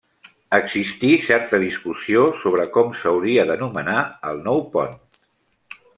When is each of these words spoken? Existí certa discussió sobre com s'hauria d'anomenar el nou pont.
Existí 0.57 1.11
certa 1.25 1.59
discussió 1.65 2.23
sobre 2.45 2.65
com 2.79 2.89
s'hauria 3.03 3.45
d'anomenar 3.51 4.01
el 4.33 4.43
nou 4.49 4.67
pont. 4.77 5.01